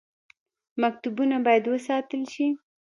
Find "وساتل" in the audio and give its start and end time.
1.67-2.21